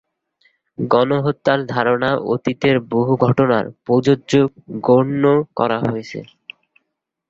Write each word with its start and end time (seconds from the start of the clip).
গণহত্যার 0.77 1.59
ধারণা 1.67 2.09
অতীতের 2.33 2.77
বহু 2.91 3.13
ঘটনায় 3.25 3.67
প্রযোজ্য 3.85 4.31
গণ্য 4.87 5.23
করা 5.57 5.77
হয়েছে। 5.85 6.19